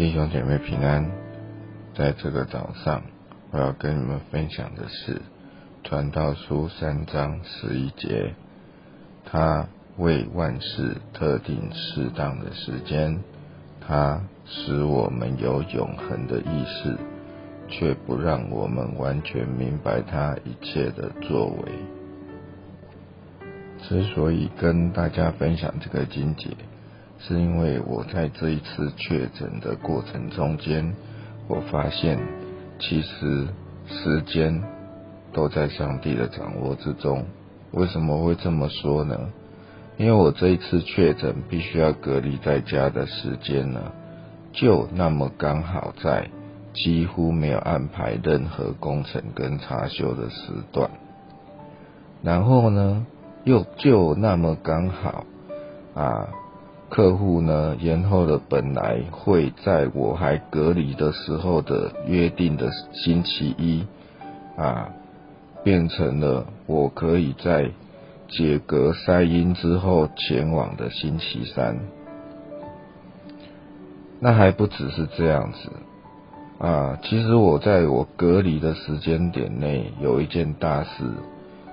[0.00, 1.10] 弟兄姐妹平安，
[1.94, 3.02] 在这个早上，
[3.50, 5.16] 我要跟你们分享的是
[5.84, 8.32] 《传道书》三章十一节。
[9.26, 9.68] 他
[9.98, 13.20] 为万事特定适当的时间，
[13.86, 16.96] 他使我们有永恒的意识，
[17.68, 21.72] 却不让我们完全明白他一切的作为。
[23.82, 26.56] 之所以跟大家分享这个经节。
[27.22, 30.94] 是因为我在这一次确诊的过程中间，
[31.48, 32.18] 我发现
[32.78, 33.46] 其实
[33.86, 34.62] 时间
[35.32, 37.24] 都在上帝的掌握之中。
[37.72, 39.16] 为什么会这么说呢？
[39.98, 43.92] 因为我这一次确诊必须要隔离在家的时间呢，
[44.52, 46.30] 就那么刚好在
[46.72, 50.90] 几乎没有安排任何工程跟查修的时段，
[52.22, 53.04] 然后呢，
[53.44, 55.26] 又就那么刚好
[55.94, 56.28] 啊。
[56.90, 63.86] 客户呢延后了本来会在我还隔离的时候的约定的星期一
[64.56, 64.90] 啊，
[65.62, 67.70] 变成了我可以在
[68.28, 71.78] 解隔塞阴之后前往的星期三。
[74.18, 75.70] 那还不只是这样子
[76.58, 81.04] 啊，其实我在我隔离的时间点内有一件大事，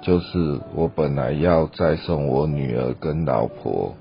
[0.00, 3.94] 就是我本来要再送我女儿跟老婆。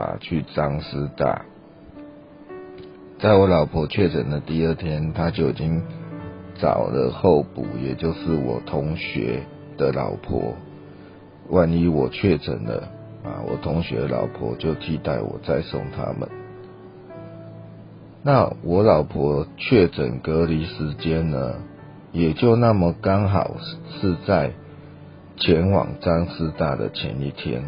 [0.00, 1.42] 啊，去张师大，
[3.18, 5.82] 在我老婆确诊的第二天，他就已经
[6.58, 9.42] 找了候补，也就是我同学
[9.76, 10.54] 的老婆。
[11.50, 12.88] 万一我确诊了，
[13.24, 16.26] 啊，我同学老婆就替代我再送他们。
[18.22, 21.56] 那我老婆确诊隔离时间呢，
[22.12, 23.56] 也就那么刚好
[24.00, 24.52] 是在
[25.36, 27.62] 前往张师大的前一天。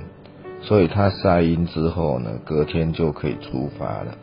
[0.64, 4.16] 所以他晒阴之后呢，隔天就可以出发了。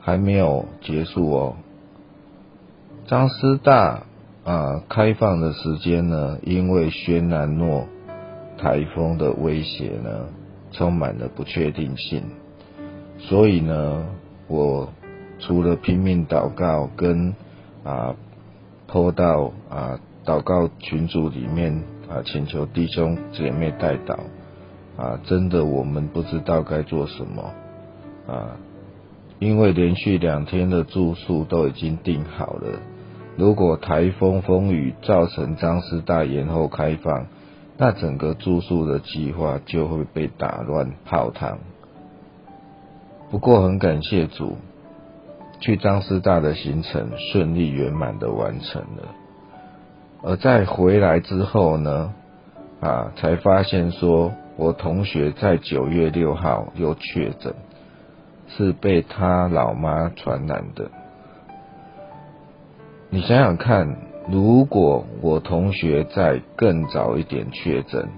[0.00, 1.54] 还没有结束哦。
[3.06, 4.02] 张师大
[4.44, 7.86] 啊，开放的时间呢，因为轩南诺
[8.58, 10.26] 台风的威胁呢，
[10.72, 12.24] 充满了不确定性。
[13.18, 14.04] 所以呢，
[14.48, 14.92] 我
[15.38, 17.32] 除了拼命祷告跟
[17.84, 18.16] 啊，
[18.88, 21.80] 拖到啊祷告群组里面。
[22.12, 24.18] 啊，请求弟兄姐妹带导
[24.98, 25.18] 啊！
[25.24, 27.54] 真的，我们不知道该做什么
[28.26, 28.56] 啊，
[29.38, 32.80] 因为连续两天的住宿都已经订好了。
[33.38, 37.26] 如果台风风雨造成张师大延后开放，
[37.78, 41.58] 那整个住宿的计划就会被打乱泡汤。
[43.30, 44.58] 不过很感谢主，
[45.60, 49.14] 去张师大的行程顺利圆满的完成了。
[50.24, 52.14] 而在回来之后呢，
[52.80, 57.52] 啊，才发现说我同学在九月六号又确诊，
[58.46, 60.88] 是被他老妈传染的。
[63.10, 63.96] 你想想看，
[64.28, 68.08] 如果我同学在更早一点确诊，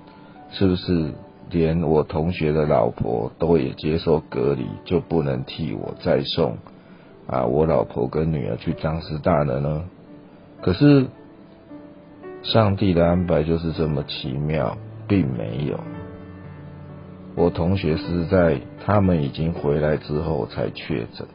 [0.50, 1.10] 是不是
[1.48, 6.59] 连我同学的老婆都也接受隔离，就不能替我再送
[7.26, 9.84] 啊我老婆跟女儿去张师大了呢？
[10.60, 11.06] 可是。
[12.44, 14.77] 上帝的安排就是这么奇妙，
[15.09, 15.81] 并没有。
[17.34, 21.27] 我同学是在他们已经回来之后才确诊，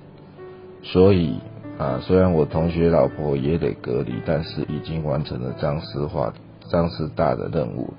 [0.83, 1.39] 所以
[1.77, 6.31] 啊，虽然我同学老婆也得隔离，但是已经完成了张师化、
[6.69, 7.93] 张师大的任务。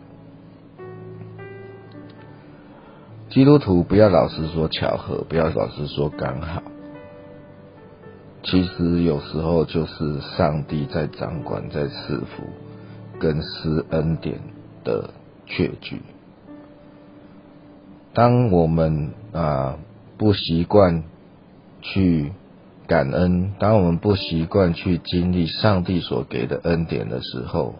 [3.29, 6.63] 基督徒不要老是说巧合，不要老是说刚好，
[8.45, 12.45] 其实有时候就是上帝在掌管，在赐福。
[13.21, 14.41] 跟施恩典
[14.83, 15.11] 的
[15.47, 16.01] 确据。
[18.15, 19.79] 当我们啊
[20.19, 21.05] 不习惯
[21.83, 22.33] 去
[22.89, 27.75] 感恩，当我们不习惯去经历上帝所给的恩典的时候，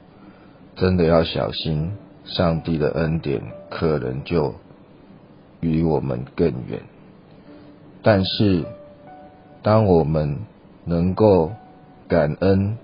[0.77, 1.93] 真的要小心，
[2.25, 4.55] 上帝的恩典可能就
[5.61, 6.83] 离我们更远。
[8.03, 8.65] 但是，
[9.63, 10.37] 当我们
[10.85, 11.51] 能够
[12.07, 12.77] 感恩。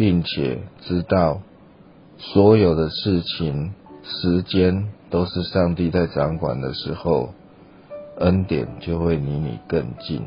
[0.00, 1.42] 并且知道
[2.16, 7.34] 所有的事情、时间都是上帝在掌管的时候，
[8.16, 10.22] 恩典就会离你更近。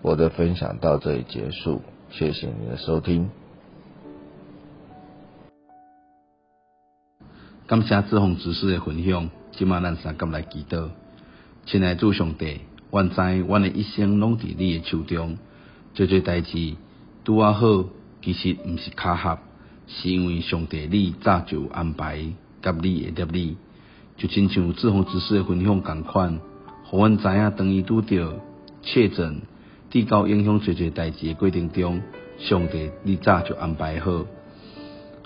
[0.00, 1.82] 我的分享到这里结束，
[2.12, 3.28] 谢谢你的收听。
[7.66, 10.90] 感谢志宏执事的分享，今晚咱三个来祈祷。
[11.66, 12.60] 亲爱的主上帝，
[12.92, 15.36] 愿知我的一生拢伫你的手中，
[15.94, 16.76] 做做代志
[17.24, 17.86] 拄啊好。
[18.22, 19.38] 其实毋是巧合，
[19.86, 22.20] 是因为上帝你早就安排
[22.62, 23.56] 甲你会入你，
[24.16, 26.40] 就亲像志宏之师的分享共款，
[26.84, 28.40] 互阮知影当伊拄着
[28.82, 29.42] 确诊、
[29.90, 32.00] 地高影响侪侪代志诶过程中，
[32.38, 34.26] 上帝你早就安排好，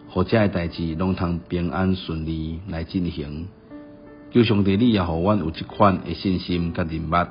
[0.08, 3.48] 互遮诶代志拢通平安顺利来进行。
[4.32, 7.28] 求上帝你也互阮有即款诶信心甲认捌，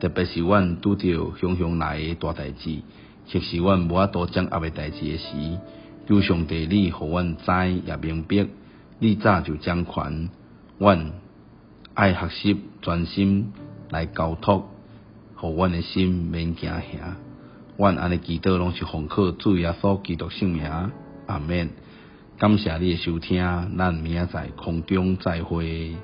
[0.00, 2.80] 特别是阮拄着汹汹来诶大代志，
[3.26, 5.58] 就是阮无法度掌握诶代志诶时，
[6.06, 8.46] 求上帝你互阮知也明白，
[8.98, 10.30] 你早就掌权，
[10.78, 11.12] 阮
[11.94, 13.52] 爱学习专心
[13.90, 14.68] 来交托，
[15.36, 17.16] 互阮诶心免惊吓。
[17.76, 20.70] 阮安尼祈祷拢是奉靠主耶稣基督圣名，
[21.26, 21.70] 阿免。
[22.38, 23.38] 感谢你诶收听，
[23.76, 25.96] 咱明仔载空中再会。